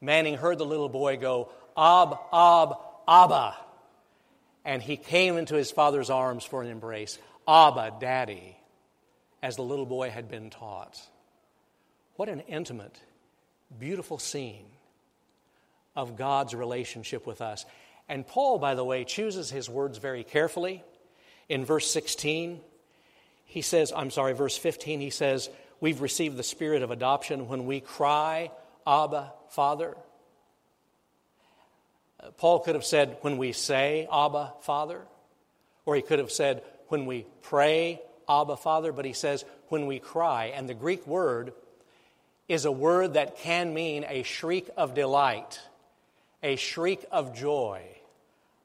Manning 0.00 0.36
heard 0.38 0.58
the 0.58 0.64
little 0.64 0.88
boy 0.88 1.18
go, 1.18 1.50
Ab, 1.76 2.18
Ab, 2.32 2.74
Abba. 3.06 3.56
And 4.64 4.82
he 4.82 4.96
came 4.96 5.36
into 5.36 5.54
his 5.54 5.70
father's 5.70 6.10
arms 6.10 6.44
for 6.44 6.62
an 6.62 6.68
embrace. 6.68 7.18
Abba, 7.48 7.96
Daddy, 8.00 8.56
as 9.42 9.56
the 9.56 9.62
little 9.62 9.86
boy 9.86 10.10
had 10.10 10.30
been 10.30 10.50
taught. 10.50 11.00
What 12.16 12.28
an 12.28 12.40
intimate, 12.40 12.98
beautiful 13.78 14.18
scene 14.18 14.66
of 15.96 16.16
God's 16.16 16.54
relationship 16.54 17.26
with 17.26 17.40
us. 17.40 17.64
And 18.08 18.26
Paul, 18.26 18.58
by 18.58 18.74
the 18.74 18.84
way, 18.84 19.04
chooses 19.04 19.50
his 19.50 19.68
words 19.68 19.98
very 19.98 20.24
carefully. 20.24 20.84
In 21.48 21.64
verse 21.64 21.90
16, 21.90 22.60
he 23.46 23.62
says, 23.62 23.92
I'm 23.94 24.10
sorry, 24.10 24.34
verse 24.34 24.56
15, 24.56 25.00
he 25.00 25.10
says, 25.10 25.48
We've 25.80 26.00
received 26.00 26.36
the 26.36 26.42
spirit 26.42 26.82
of 26.82 26.90
adoption 26.90 27.48
when 27.48 27.66
we 27.66 27.80
cry, 27.80 28.50
Abba, 28.86 29.32
Father. 29.48 29.96
Paul 32.38 32.60
could 32.60 32.74
have 32.74 32.84
said, 32.84 33.18
When 33.22 33.38
we 33.38 33.52
say, 33.52 34.08
Abba, 34.12 34.54
Father. 34.62 35.02
Or 35.86 35.96
he 35.96 36.02
could 36.02 36.18
have 36.18 36.30
said, 36.32 36.62
When 36.88 37.06
we 37.06 37.26
pray, 37.42 38.00
Abba, 38.28 38.56
Father. 38.56 38.92
But 38.92 39.04
he 39.04 39.12
says, 39.12 39.44
When 39.68 39.86
we 39.86 39.98
cry. 39.98 40.52
And 40.54 40.68
the 40.68 40.74
Greek 40.74 41.06
word 41.06 41.52
is 42.48 42.64
a 42.64 42.72
word 42.72 43.14
that 43.14 43.38
can 43.38 43.72
mean 43.72 44.04
a 44.08 44.22
shriek 44.22 44.68
of 44.76 44.94
delight, 44.94 45.60
a 46.42 46.56
shriek 46.56 47.04
of 47.10 47.34
joy, 47.34 47.82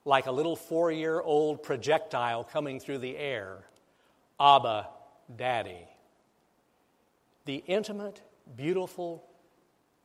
like 0.05 0.25
a 0.25 0.31
little 0.31 0.55
four 0.55 0.91
year 0.91 1.21
old 1.21 1.63
projectile 1.63 2.43
coming 2.43 2.79
through 2.79 2.99
the 2.99 3.17
air. 3.17 3.57
Abba, 4.39 4.87
Daddy. 5.33 5.87
The 7.45 7.63
intimate, 7.67 8.21
beautiful 8.57 9.23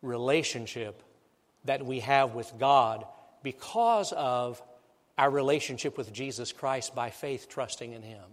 relationship 0.03 1.03
that 1.65 1.85
we 1.85 2.01
have 2.01 2.35
with 2.35 2.53
God 2.59 3.07
because 3.43 4.13
of 4.13 4.63
our 5.19 5.31
relationship 5.31 5.97
with 5.99 6.13
Jesus 6.13 6.53
Christ 6.53 6.95
by 6.95 7.11
faith, 7.11 7.49
trusting 7.49 7.93
in 7.93 8.03
Him. 8.03 8.25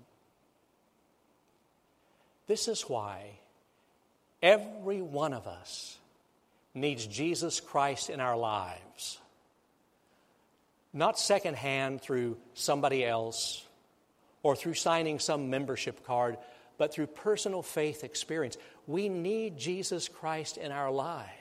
This 2.47 2.67
is 2.67 2.83
why 2.83 3.39
Every 4.41 5.01
one 5.01 5.33
of 5.33 5.47
us 5.47 5.97
needs 6.73 7.07
Jesus 7.07 7.59
Christ 7.59 8.09
in 8.09 8.19
our 8.19 8.37
lives. 8.37 9.19
Not 10.93 11.19
secondhand 11.19 12.01
through 12.01 12.37
somebody 12.53 13.03
else 13.03 13.65
or 14.43 14.55
through 14.55 14.75
signing 14.75 15.19
some 15.19 15.49
membership 15.49 16.05
card, 16.05 16.37
but 16.77 16.93
through 16.93 17.07
personal 17.07 17.63
faith 17.63 18.03
experience. 18.03 18.57
We 18.85 19.09
need 19.09 19.57
Jesus 19.57 20.07
Christ 20.07 20.57
in 20.57 20.71
our 20.71 20.91
lives. 20.91 21.31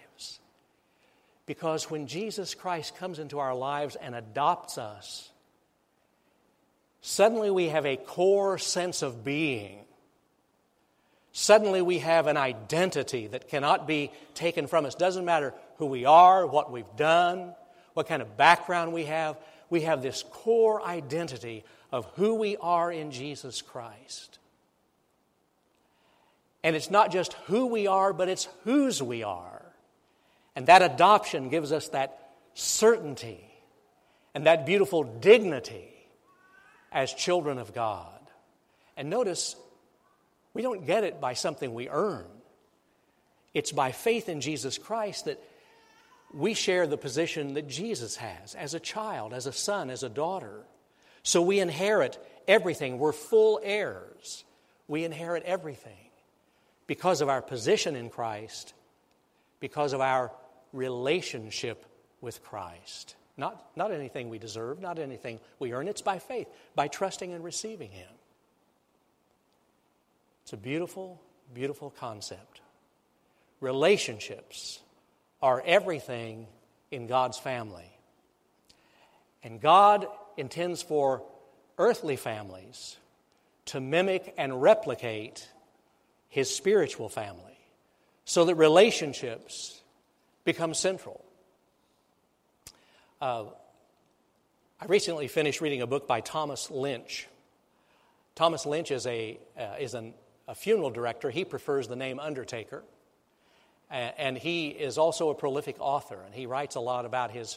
Because 1.47 1.91
when 1.91 2.07
Jesus 2.07 2.55
Christ 2.55 2.97
comes 2.97 3.19
into 3.19 3.39
our 3.39 3.55
lives 3.55 3.97
and 3.97 4.15
adopts 4.15 4.79
us, 4.79 5.31
suddenly 7.01 7.51
we 7.51 7.69
have 7.69 7.87
a 7.87 7.97
core 7.97 8.59
sense 8.59 9.03
of 9.03 9.25
being 9.25 9.87
Suddenly 11.39 11.83
we 11.83 11.99
have 11.99 12.29
an 12.29 12.39
identity 12.39 13.27
that 13.27 13.49
cannot 13.49 13.87
be 13.87 14.11
taken 14.33 14.67
from 14.67 14.87
us. 14.87 14.95
Doesn't 14.95 15.27
matter 15.27 15.53
who 15.77 15.85
we 15.85 16.07
are, 16.07 16.47
what 16.47 16.73
we've 16.73 16.97
done, 16.97 17.55
what 17.93 18.09
kind 18.09 18.23
of 18.23 18.39
background 18.39 18.95
we 18.95 19.05
have. 19.05 19.37
We 19.69 19.83
have 19.83 20.01
this 20.01 20.23
core 20.31 20.83
identity 20.83 21.63
of 21.93 22.07
who 22.15 22.37
we 22.37 22.57
are 22.57 22.91
in 22.91 23.11
Jesus 23.11 23.61
Christ. 23.61 24.39
And 26.65 26.75
it's 26.75 26.91
not 26.91 27.13
just 27.13 27.35
who 27.49 27.67
we 27.67 27.87
are, 27.87 28.15
but 28.15 28.31
it's 28.31 28.49
whose 28.65 29.03
we 29.03 29.23
are. 29.23 29.56
And 30.57 30.67
that 30.67 30.81
adoption 30.83 31.51
gives 31.51 31.71
us 31.71 31.89
that 31.91 32.19
certainty 32.55 33.45
and 34.35 34.47
that 34.47 34.67
beautiful 34.67 35.05
dignity 35.05 35.93
as 36.91 37.13
children 37.13 37.59
of 37.59 37.75
God. 37.75 38.19
And 38.97 39.11
notice 39.11 39.55
we 40.55 40.63
don't 40.63 40.87
get 40.87 41.05
it 41.05 41.21
by 41.21 41.35
something 41.35 41.75
we 41.75 41.91
earn. 41.91 42.25
It's 43.53 43.73
by 43.73 43.93
faith 43.93 44.31
in 44.31 44.41
Jesus 44.41 44.79
Christ 44.79 45.27
that 45.27 45.43
we 46.33 46.55
share 46.55 46.87
the 46.87 46.97
position 46.97 47.55
that 47.55 47.69
Jesus 47.69 48.17
has 48.17 48.55
as 48.55 48.73
a 48.73 48.81
child, 48.81 49.35
as 49.35 49.47
a 49.47 49.53
son, 49.53 49.91
as 49.91 50.03
a 50.03 50.09
daughter. 50.09 50.65
So 51.23 51.43
we 51.43 51.61
inherit 51.61 52.19
everything. 52.49 52.99
We're 52.99 53.13
full 53.13 53.61
heirs. 53.63 54.45
We 54.89 55.05
inherit 55.05 55.43
everything 55.45 56.11
because 56.87 57.21
of 57.21 57.29
our 57.29 57.43
position 57.43 57.97
in 57.97 58.09
Christ, 58.09 58.73
because 59.61 59.93
of 59.93 60.01
our 60.01 60.33
relationship 60.77 61.85
with 62.21 62.43
Christ. 62.43 63.17
Not, 63.37 63.71
not 63.77 63.93
anything 63.93 64.29
we 64.29 64.39
deserve, 64.39 64.81
not 64.81 64.99
anything 64.99 65.41
we 65.59 65.73
earn. 65.73 65.89
It's 65.89 66.03
by 66.03 66.19
faith, 66.19 66.49
by 66.75 66.89
trusting 66.89 67.33
and 67.33 67.45
receiving 67.45 67.91
Him. 67.91 68.09
It's 70.43 70.53
a 70.53 70.57
beautiful, 70.57 71.21
beautiful 71.53 71.91
concept. 71.91 72.61
Relationships 73.61 74.81
are 75.43 75.63
everything 75.67 76.47
in 76.91 77.07
God's 77.07 77.39
family. 77.39 77.91
And 79.43 79.61
God 79.61 80.07
intends 80.37 80.83
for 80.83 81.23
earthly 81.79 82.17
families 82.17 82.97
to 83.67 83.81
mimic 83.81 84.35
and 84.39 84.63
replicate 84.63 85.49
his 86.29 86.55
spiritual 86.55 87.09
family 87.09 87.59
so 88.25 88.45
that 88.45 88.55
relationships 88.55 89.83
become 90.47 90.73
central. 90.73 91.23
Uh, 93.21 93.45
I 94.81 94.87
recently 94.87 95.29
finished 95.29 95.61
reading 95.61 95.83
a 95.83 95.87
book 95.87 96.07
by 96.07 96.23
Thomas 96.23 96.71
Lynch. 96.71 97.27
Thomas 98.35 98.65
Lynch 98.65 98.91
is, 98.91 99.07
a, 99.07 99.39
uh, 99.59 99.75
is 99.79 99.93
an 99.93 100.15
a 100.49 100.55
funeral 100.55 100.91
director. 100.91 101.31
He 101.31 101.45
prefers 101.45 101.89
the 101.89 101.97
name 101.97 102.19
Undertaker. 102.21 102.83
And 103.89 104.37
he 104.37 104.69
is 104.69 104.99
also 104.99 105.31
a 105.31 105.35
prolific 105.35 105.77
author, 105.79 106.21
and 106.25 106.35
he 106.35 106.47
writes 106.47 106.75
a 106.75 106.81
lot 106.81 107.05
about 107.05 107.31
his, 107.31 107.57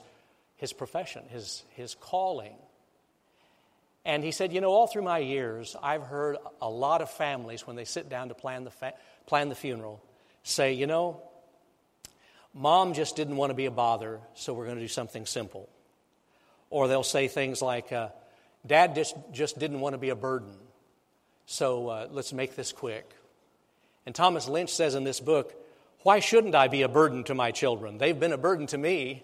his 0.58 0.74
profession, 0.74 1.24
his, 1.30 1.64
his 1.70 1.96
calling. 1.96 2.54
And 4.06 4.24
he 4.24 4.32
said, 4.32 4.54
You 4.54 4.62
know, 4.62 4.70
all 4.70 4.86
through 4.86 5.02
my 5.02 5.18
years, 5.18 5.76
I've 5.82 6.04
heard 6.04 6.38
a 6.62 6.70
lot 6.70 7.02
of 7.02 7.10
families, 7.10 7.66
when 7.66 7.76
they 7.76 7.86
sit 7.86 8.10
down 8.10 8.30
to 8.30 8.36
plan 8.36 8.64
the, 8.64 8.70
fa- 8.70 8.94
plan 9.26 9.50
the 9.50 9.56
funeral, 9.56 10.04
say, 10.44 10.74
You 10.74 10.86
know, 10.86 11.24
mom 12.54 12.94
just 12.94 13.16
didn't 13.16 13.38
want 13.38 13.50
to 13.52 13.56
be 13.56 13.66
a 13.66 13.72
bother, 13.72 14.20
so 14.36 14.54
we're 14.54 14.66
going 14.66 14.78
to 14.78 14.84
do 14.84 14.88
something 14.88 15.26
simple. 15.26 15.70
Or 16.70 16.88
they'll 16.88 17.04
say 17.04 17.28
things 17.28 17.62
like, 17.62 17.92
uh, 17.92 18.10
Dad 18.66 18.96
just, 18.96 19.16
just 19.32 19.58
didn't 19.58 19.80
want 19.80 19.94
to 19.94 19.98
be 19.98 20.10
a 20.10 20.16
burden, 20.16 20.56
so 21.46 21.88
uh, 21.88 22.08
let's 22.12 22.34
make 22.34 22.56
this 22.56 22.72
quick. 22.72 23.10
And 24.06 24.14
Thomas 24.14 24.48
Lynch 24.48 24.72
says 24.72 24.96
in 24.96 25.04
this 25.04 25.20
book, 25.20 25.54
Why 26.04 26.20
shouldn't 26.20 26.56
I 26.56 26.68
be 26.68 26.82
a 26.82 26.90
burden 26.90 27.24
to 27.26 27.36
my 27.36 27.52
children? 27.52 27.98
They've 27.98 28.20
been 28.20 28.34
a 28.34 28.38
burden 28.38 28.68
to 28.68 28.78
me. 28.78 29.24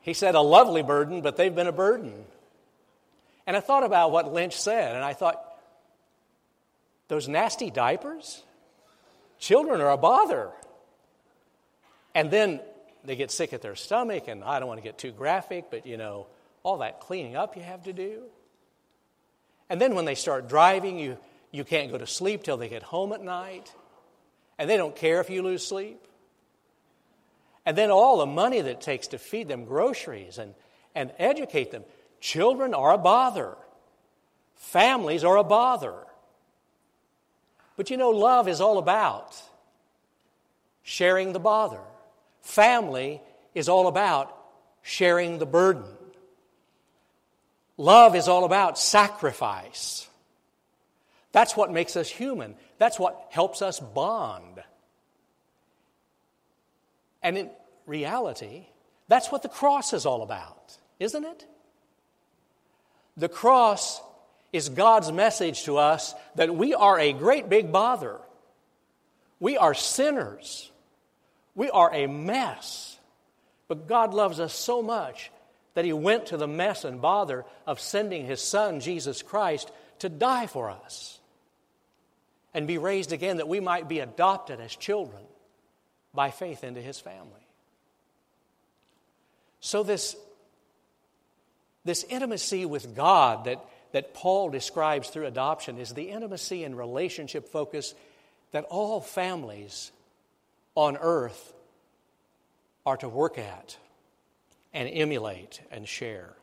He 0.00 0.14
said, 0.14 0.34
A 0.34 0.40
lovely 0.40 0.82
burden, 0.82 1.20
but 1.20 1.36
they've 1.36 1.54
been 1.54 1.66
a 1.66 1.72
burden. 1.72 2.24
And 3.46 3.56
I 3.56 3.60
thought 3.60 3.84
about 3.84 4.12
what 4.12 4.32
Lynch 4.32 4.58
said, 4.58 4.94
and 4.94 5.04
I 5.04 5.12
thought, 5.12 5.42
Those 7.08 7.28
nasty 7.28 7.70
diapers? 7.70 8.42
Children 9.38 9.80
are 9.80 9.90
a 9.90 9.96
bother. 9.96 10.50
And 12.14 12.30
then 12.30 12.60
they 13.04 13.16
get 13.16 13.30
sick 13.30 13.52
at 13.52 13.62
their 13.62 13.74
stomach, 13.74 14.28
and 14.28 14.44
I 14.44 14.58
don't 14.58 14.68
want 14.68 14.78
to 14.78 14.84
get 14.84 14.98
too 14.98 15.12
graphic, 15.12 15.66
but 15.70 15.86
you 15.86 15.96
know, 15.96 16.26
all 16.62 16.78
that 16.78 17.00
cleaning 17.00 17.36
up 17.36 17.56
you 17.56 17.62
have 17.62 17.84
to 17.84 17.92
do. 17.92 18.22
And 19.68 19.80
then 19.80 19.94
when 19.94 20.04
they 20.04 20.14
start 20.14 20.48
driving, 20.48 20.98
you, 20.98 21.16
you 21.50 21.64
can't 21.64 21.90
go 21.90 21.98
to 21.98 22.06
sleep 22.06 22.42
till 22.42 22.56
they 22.56 22.68
get 22.68 22.82
home 22.82 23.12
at 23.12 23.22
night. 23.22 23.72
And 24.58 24.68
they 24.68 24.76
don't 24.76 24.94
care 24.94 25.20
if 25.20 25.30
you 25.30 25.42
lose 25.42 25.66
sleep. 25.66 26.06
And 27.64 27.76
then 27.76 27.90
all 27.90 28.18
the 28.18 28.26
money 28.26 28.60
that 28.60 28.70
it 28.70 28.80
takes 28.80 29.08
to 29.08 29.18
feed 29.18 29.48
them 29.48 29.64
groceries 29.64 30.38
and, 30.38 30.54
and 30.94 31.12
educate 31.18 31.70
them. 31.70 31.84
Children 32.20 32.74
are 32.74 32.92
a 32.92 32.98
bother. 32.98 33.56
Families 34.56 35.24
are 35.24 35.36
a 35.36 35.44
bother. 35.44 35.94
But 37.76 37.90
you 37.90 37.96
know, 37.96 38.10
love 38.10 38.48
is 38.48 38.60
all 38.60 38.78
about 38.78 39.40
sharing 40.82 41.32
the 41.32 41.40
bother. 41.40 41.80
Family 42.42 43.22
is 43.54 43.68
all 43.68 43.86
about 43.86 44.36
sharing 44.82 45.38
the 45.38 45.46
burden. 45.46 45.84
Love 47.76 48.14
is 48.14 48.28
all 48.28 48.44
about 48.44 48.78
sacrifice. 48.78 50.06
That's 51.32 51.56
what 51.56 51.72
makes 51.72 51.96
us 51.96 52.08
human. 52.08 52.54
That's 52.78 52.98
what 52.98 53.28
helps 53.30 53.62
us 53.62 53.80
bond. 53.80 54.62
And 57.22 57.38
in 57.38 57.50
reality, 57.86 58.66
that's 59.08 59.30
what 59.30 59.42
the 59.42 59.48
cross 59.48 59.92
is 59.92 60.04
all 60.04 60.22
about, 60.22 60.76
isn't 60.98 61.24
it? 61.24 61.46
The 63.16 63.28
cross 63.28 64.00
is 64.52 64.68
God's 64.68 65.12
message 65.12 65.64
to 65.64 65.78
us 65.78 66.14
that 66.34 66.54
we 66.54 66.74
are 66.74 66.98
a 66.98 67.12
great 67.12 67.48
big 67.48 67.72
bother. 67.72 68.18
We 69.40 69.56
are 69.56 69.74
sinners. 69.74 70.70
We 71.54 71.70
are 71.70 71.92
a 71.92 72.06
mess. 72.06 72.98
But 73.68 73.86
God 73.86 74.14
loves 74.14 74.40
us 74.40 74.54
so 74.54 74.82
much 74.82 75.30
that 75.74 75.84
He 75.84 75.92
went 75.92 76.26
to 76.26 76.36
the 76.36 76.48
mess 76.48 76.84
and 76.84 77.00
bother 77.00 77.44
of 77.66 77.80
sending 77.80 78.26
His 78.26 78.42
Son, 78.42 78.80
Jesus 78.80 79.22
Christ, 79.22 79.70
to 80.00 80.08
die 80.08 80.46
for 80.46 80.70
us 80.70 81.18
and 82.54 82.66
be 82.66 82.78
raised 82.78 83.12
again 83.12 83.38
that 83.38 83.48
we 83.48 83.60
might 83.60 83.88
be 83.88 84.00
adopted 84.00 84.60
as 84.60 84.76
children 84.76 85.22
by 86.12 86.30
faith 86.30 86.64
into 86.64 86.80
His 86.80 87.00
family. 87.00 87.46
So, 89.60 89.82
this, 89.82 90.16
this 91.84 92.04
intimacy 92.04 92.66
with 92.66 92.96
God 92.96 93.44
that, 93.44 93.64
that 93.92 94.12
Paul 94.12 94.50
describes 94.50 95.08
through 95.08 95.26
adoption 95.26 95.78
is 95.78 95.94
the 95.94 96.10
intimacy 96.10 96.64
and 96.64 96.76
relationship 96.76 97.48
focus 97.48 97.94
that 98.50 98.64
all 98.64 99.00
families 99.00 99.92
on 100.74 100.96
earth 101.00 101.52
are 102.84 102.96
to 102.96 103.08
work 103.08 103.38
at 103.38 103.76
and 104.72 104.88
emulate 104.88 105.60
and 105.70 105.86
share. 105.86 106.34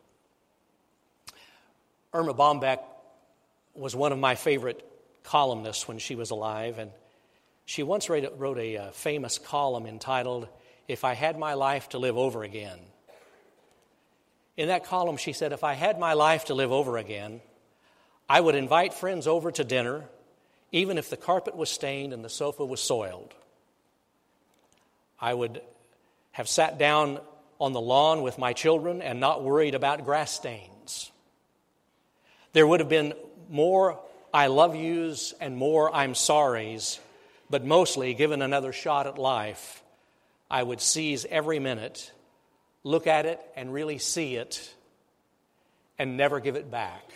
Erma 2.14 2.34
Bombeck 2.34 2.80
was 3.74 3.96
one 3.96 4.12
of 4.12 4.20
my 4.20 4.36
favorite 4.36 4.86
columnists 5.24 5.88
when 5.88 6.00
she 6.00 6.16
was 6.16 6.32
alive, 6.32 6.80
and 6.80 6.92
she 7.66 7.84
once 7.84 8.10
wrote, 8.10 8.34
wrote 8.38 8.58
a, 8.58 8.76
a 8.76 8.92
famous 8.92 9.38
column 9.38 9.86
entitled, 9.86 10.48
If 10.88 11.04
I 11.04 11.14
Had 11.14 11.38
My 11.38 11.54
Life 11.54 11.90
to 11.90 12.00
Live 12.00 12.18
Over 12.18 12.44
Again. 12.44 12.80
In 14.58 14.68
that 14.68 14.86
column, 14.86 15.18
she 15.18 15.34
said, 15.34 15.54
If 15.54 15.64
I 15.64 15.74
had 15.74 16.00
my 16.00 16.14
life 16.14 16.46
to 16.46 16.54
live 16.54 16.72
over 16.72 16.98
again, 16.98 17.40
I 18.28 18.42
would 18.42 18.56
invite 18.56 18.94
friends 18.94 19.26
over 19.26 19.52
to 19.54 19.64
dinner, 19.64 20.04
even 20.74 20.98
if 20.98 21.10
the 21.10 21.16
carpet 21.16 21.56
was 21.56 21.70
stained 21.70 22.12
and 22.12 22.26
the 22.26 22.30
sofa 22.30 22.66
was 22.66 22.82
soiled. 22.82 23.34
I 25.22 25.34
would 25.34 25.62
have 26.32 26.48
sat 26.48 26.78
down 26.78 27.20
on 27.60 27.74
the 27.74 27.82
lawn 27.82 28.22
with 28.22 28.38
my 28.38 28.54
children 28.54 29.02
and 29.02 29.20
not 29.20 29.44
worried 29.44 29.76
about 29.76 30.06
grass 30.06 30.32
stains. 30.32 31.12
There 32.54 32.66
would 32.66 32.80
have 32.80 32.90
been 32.90 33.14
more 33.50 34.00
I 34.34 34.48
love 34.48 34.76
yous 34.76 35.34
and 35.42 35.58
more 35.58 35.94
I'm 35.94 36.14
sorries, 36.14 37.00
but 37.50 37.66
mostly, 37.66 38.14
given 38.14 38.42
another 38.42 38.72
shot 38.72 39.08
at 39.08 39.18
life, 39.18 39.84
I 40.52 40.62
would 40.62 40.82
seize 40.82 41.26
every 41.26 41.60
minute, 41.60 42.12
look 42.84 43.08
at 43.08 43.26
it 43.26 43.42
and 43.56 43.74
really 43.74 43.98
see 43.98 44.36
it, 44.36 44.74
and 45.98 46.16
never 46.16 46.40
give 46.40 46.56
it 46.56 46.70
back. 46.70 47.12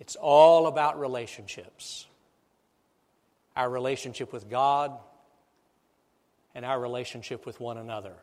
It's 0.00 0.16
all 0.16 0.66
about 0.66 0.98
relationships 0.98 2.06
our 3.54 3.68
relationship 3.68 4.32
with 4.32 4.48
God 4.48 4.98
and 6.54 6.64
our 6.64 6.78
relationship 6.78 7.46
with 7.46 7.60
one 7.60 7.78
another. 7.78 8.14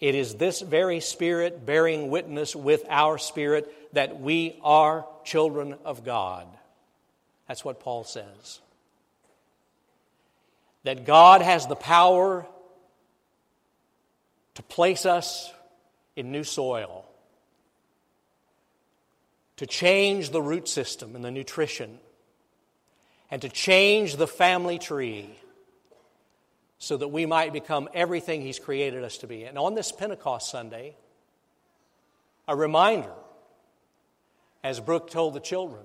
It 0.00 0.14
is 0.14 0.34
this 0.34 0.60
very 0.60 1.00
Spirit 1.00 1.64
bearing 1.64 2.10
witness 2.10 2.54
with 2.54 2.84
our 2.88 3.16
spirit 3.16 3.72
that 3.94 4.20
we 4.20 4.58
are 4.62 5.06
children 5.24 5.76
of 5.84 6.04
God. 6.04 6.46
That's 7.48 7.64
what 7.64 7.80
Paul 7.80 8.04
says. 8.04 8.60
That 10.84 11.06
God 11.06 11.40
has 11.40 11.66
the 11.66 11.76
power 11.76 12.46
to 14.54 14.62
place 14.62 15.06
us 15.06 15.52
in 16.14 16.30
new 16.30 16.44
soil, 16.44 17.06
to 19.56 19.66
change 19.66 20.30
the 20.30 20.42
root 20.42 20.68
system 20.68 21.14
and 21.14 21.24
the 21.24 21.30
nutrition 21.30 21.98
and 23.30 23.42
to 23.42 23.48
change 23.48 24.16
the 24.16 24.26
family 24.26 24.78
tree 24.78 25.28
so 26.78 26.96
that 26.96 27.08
we 27.08 27.26
might 27.26 27.52
become 27.52 27.88
everything 27.94 28.42
He's 28.42 28.58
created 28.58 29.02
us 29.02 29.18
to 29.18 29.26
be. 29.26 29.44
And 29.44 29.58
on 29.58 29.74
this 29.74 29.92
Pentecost 29.92 30.50
Sunday, 30.50 30.96
a 32.46 32.54
reminder, 32.54 33.12
as 34.62 34.78
Brooke 34.78 35.10
told 35.10 35.34
the 35.34 35.40
children, 35.40 35.82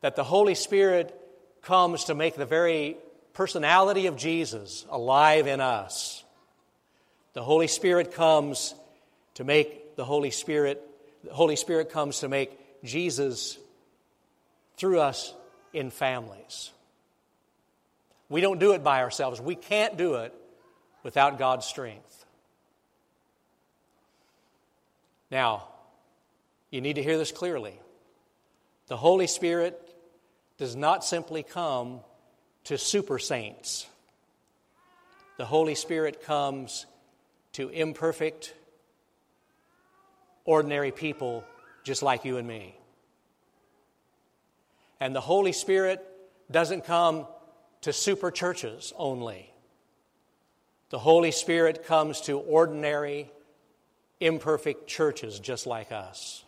that 0.00 0.16
the 0.16 0.24
Holy 0.24 0.54
Spirit 0.54 1.18
comes 1.62 2.04
to 2.04 2.14
make 2.14 2.36
the 2.36 2.46
very 2.46 2.96
personality 3.32 4.06
of 4.06 4.16
Jesus 4.16 4.84
alive 4.90 5.46
in 5.46 5.60
us. 5.60 6.22
The 7.32 7.42
Holy 7.42 7.66
Spirit 7.68 8.12
comes 8.12 8.74
to 9.34 9.44
make 9.44 9.96
the 9.96 10.04
Holy 10.04 10.30
Spirit, 10.30 10.82
the 11.24 11.32
Holy 11.32 11.56
Spirit 11.56 11.90
comes 11.90 12.20
to 12.20 12.28
make 12.28 12.52
Jesus 12.84 13.58
through 14.76 15.00
us 15.00 15.34
in 15.72 15.90
families. 15.90 16.70
We 18.28 18.40
don't 18.40 18.58
do 18.58 18.72
it 18.72 18.82
by 18.82 19.02
ourselves. 19.02 19.40
We 19.40 19.54
can't 19.54 19.96
do 19.96 20.14
it 20.14 20.34
without 21.02 21.38
God's 21.38 21.66
strength. 21.66 22.24
Now, 25.30 25.68
you 26.70 26.80
need 26.80 26.94
to 26.94 27.02
hear 27.02 27.18
this 27.18 27.32
clearly. 27.32 27.78
The 28.86 28.96
Holy 28.96 29.26
Spirit 29.26 29.80
does 30.58 30.76
not 30.76 31.04
simply 31.04 31.42
come 31.42 32.00
to 32.64 32.78
super 32.78 33.18
saints. 33.18 33.86
The 35.36 35.44
Holy 35.44 35.74
Spirit 35.74 36.24
comes 36.24 36.86
to 37.52 37.68
imperfect, 37.68 38.54
ordinary 40.44 40.92
people 40.92 41.44
just 41.82 42.02
like 42.02 42.24
you 42.24 42.36
and 42.36 42.46
me. 42.46 42.76
And 45.04 45.14
the 45.14 45.20
Holy 45.20 45.52
Spirit 45.52 46.02
doesn't 46.50 46.86
come 46.86 47.26
to 47.82 47.92
super 47.92 48.30
churches 48.30 48.90
only. 48.96 49.52
The 50.88 50.98
Holy 50.98 51.30
Spirit 51.30 51.84
comes 51.84 52.22
to 52.22 52.38
ordinary, 52.38 53.30
imperfect 54.18 54.86
churches 54.86 55.38
just 55.40 55.66
like 55.66 55.92
us. 55.92 56.42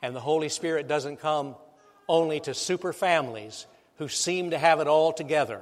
And 0.00 0.16
the 0.16 0.20
Holy 0.20 0.48
Spirit 0.48 0.88
doesn't 0.88 1.18
come 1.18 1.54
only 2.08 2.40
to 2.40 2.54
super 2.54 2.94
families 2.94 3.66
who 3.98 4.08
seem 4.08 4.52
to 4.52 4.58
have 4.58 4.80
it 4.80 4.86
all 4.86 5.12
together. 5.12 5.60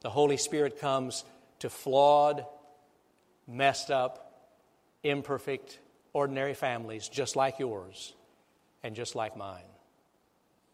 The 0.00 0.10
Holy 0.10 0.36
Spirit 0.36 0.80
comes 0.80 1.22
to 1.60 1.70
flawed, 1.70 2.44
messed 3.46 3.92
up, 3.92 4.50
imperfect, 5.04 5.78
ordinary 6.12 6.54
families 6.54 7.08
just 7.08 7.36
like 7.36 7.60
yours 7.60 8.14
and 8.82 8.94
just 8.94 9.14
like 9.14 9.36
mine. 9.36 9.69